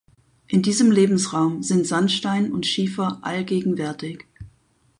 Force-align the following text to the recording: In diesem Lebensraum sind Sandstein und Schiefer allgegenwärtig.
In 0.47 0.63
diesem 0.63 0.89
Lebensraum 0.89 1.61
sind 1.61 1.85
Sandstein 1.85 2.51
und 2.51 2.65
Schiefer 2.65 3.19
allgegenwärtig. 3.21 4.25